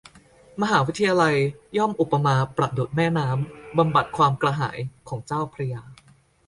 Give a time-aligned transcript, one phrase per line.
[0.61, 1.35] มหาวิทยาลัย
[1.77, 4.77] ย่อมอุปมาประดุจแม่น้ำ บำบัดความกระหาย
[5.09, 5.83] ของเจ้าพระยา